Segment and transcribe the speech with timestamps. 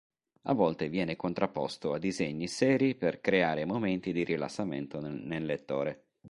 [0.45, 6.07] A volte viene contrapposto a disegni seri per creare momenti di rilassamento nel lettore.